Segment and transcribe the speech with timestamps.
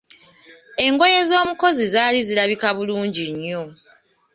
[0.85, 3.63] Engoye z'omukozi zaali zirabika bulungi nnyo.